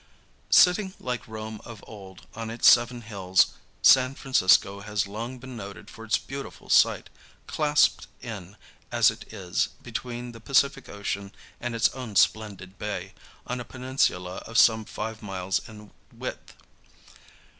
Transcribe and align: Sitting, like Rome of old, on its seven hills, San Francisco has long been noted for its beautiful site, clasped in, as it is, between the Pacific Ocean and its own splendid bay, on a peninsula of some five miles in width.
Sitting, 0.49 0.95
like 0.99 1.27
Rome 1.27 1.61
of 1.63 1.83
old, 1.85 2.25
on 2.33 2.49
its 2.49 2.67
seven 2.67 3.01
hills, 3.01 3.51
San 3.83 4.15
Francisco 4.15 4.79
has 4.79 5.05
long 5.05 5.37
been 5.37 5.55
noted 5.55 5.91
for 5.91 6.03
its 6.03 6.17
beautiful 6.17 6.71
site, 6.71 7.07
clasped 7.45 8.07
in, 8.19 8.57
as 8.91 9.11
it 9.11 9.31
is, 9.31 9.69
between 9.83 10.31
the 10.31 10.39
Pacific 10.41 10.89
Ocean 10.89 11.31
and 11.59 11.75
its 11.75 11.89
own 11.89 12.15
splendid 12.15 12.79
bay, 12.79 13.13
on 13.45 13.59
a 13.59 13.63
peninsula 13.63 14.37
of 14.47 14.57
some 14.57 14.85
five 14.85 15.21
miles 15.21 15.61
in 15.69 15.91
width. 16.11 16.55